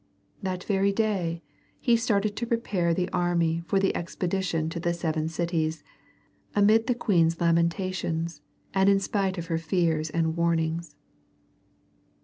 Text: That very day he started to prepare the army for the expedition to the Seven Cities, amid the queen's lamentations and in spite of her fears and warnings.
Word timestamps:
That 0.41 0.63
very 0.63 0.91
day 0.91 1.43
he 1.79 1.95
started 1.95 2.35
to 2.35 2.47
prepare 2.47 2.91
the 2.91 3.07
army 3.11 3.61
for 3.67 3.79
the 3.79 3.95
expedition 3.95 4.67
to 4.69 4.79
the 4.79 4.95
Seven 4.95 5.27
Cities, 5.29 5.83
amid 6.55 6.87
the 6.87 6.95
queen's 6.95 7.39
lamentations 7.39 8.41
and 8.73 8.89
in 8.89 8.99
spite 8.99 9.37
of 9.37 9.45
her 9.45 9.59
fears 9.59 10.09
and 10.09 10.35
warnings. 10.35 10.95